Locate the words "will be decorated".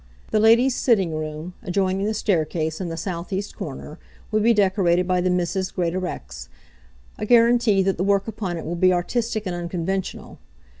4.31-5.07